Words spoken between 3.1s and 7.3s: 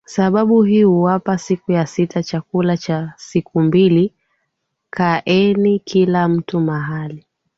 siku mbili kaeni kila mtu mahali